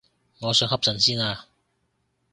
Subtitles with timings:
[0.39, 1.45] 我想瞌陣先啊